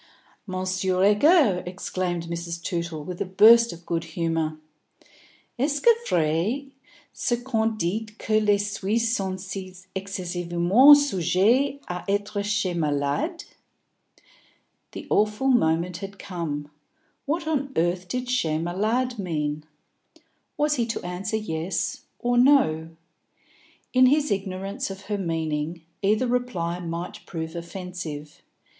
"Monsieur 0.47 1.03
Egger," 1.03 1.61
exclaimed 1.67 2.23
Mrs. 2.23 2.59
Tootle, 2.63 3.03
with 3.03 3.21
a 3.21 3.25
burst 3.25 3.71
of 3.71 3.85
good 3.85 4.03
humour, 4.03 4.57
"est 5.59 5.85
ce 5.85 5.93
vrai 6.09 6.71
ce 7.13 7.35
qu'on 7.43 7.77
dit 7.77 8.17
que 8.17 8.39
les 8.39 8.57
Suisses 8.57 9.13
sont 9.15 9.37
si 9.39 9.71
excessivement 9.95 10.95
sujets 10.97 11.79
a 11.87 12.03
etre 12.09 12.41
chez 12.41 12.73
malades?" 12.73 13.45
The 14.93 15.05
awful 15.11 15.49
moment 15.49 15.97
had 15.97 16.17
come. 16.17 16.71
What 17.27 17.45
on 17.47 17.71
earth 17.77 18.07
did 18.07 18.27
chez 18.27 18.57
malades 18.57 19.19
mean? 19.19 19.65
Was 20.57 20.77
he 20.77 20.87
to 20.87 21.05
answer 21.05 21.37
yes 21.37 22.05
or 22.17 22.39
no? 22.39 22.89
In 23.93 24.07
his 24.07 24.31
ignorance 24.31 24.89
of 24.89 25.01
her 25.01 25.19
meaning, 25.19 25.83
either 26.01 26.25
reply 26.25 26.79
might 26.79 27.23
prove 27.27 27.55
offensive. 27.55 28.41